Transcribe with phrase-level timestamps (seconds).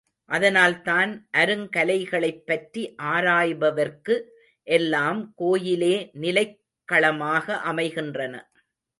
[0.25, 4.15] அதனால்தான் அருங்கலைகளைப் பற்றி ஆராய்பவர்க்கு
[4.63, 6.11] எல்லாம் கோயிலே
[6.21, 8.51] நிலைக்களமாக அமைகின்றன.